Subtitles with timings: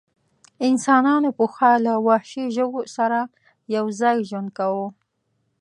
[0.67, 3.19] انسانانو پخوا له وحشي ژوو سره
[3.75, 4.87] یو ځای ژوند کاوه.